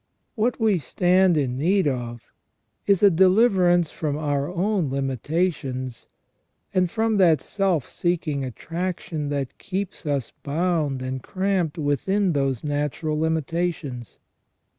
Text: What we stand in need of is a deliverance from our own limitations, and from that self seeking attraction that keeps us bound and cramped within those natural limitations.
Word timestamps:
What 0.33 0.59
we 0.59 0.79
stand 0.79 1.37
in 1.37 1.59
need 1.59 1.87
of 1.87 2.23
is 2.87 3.03
a 3.03 3.11
deliverance 3.11 3.91
from 3.91 4.17
our 4.17 4.49
own 4.49 4.89
limitations, 4.89 6.07
and 6.73 6.89
from 6.89 7.17
that 7.17 7.39
self 7.39 7.87
seeking 7.87 8.43
attraction 8.43 9.29
that 9.29 9.59
keeps 9.59 10.07
us 10.07 10.31
bound 10.41 11.03
and 11.03 11.21
cramped 11.21 11.77
within 11.77 12.33
those 12.33 12.63
natural 12.63 13.19
limitations. 13.19 14.17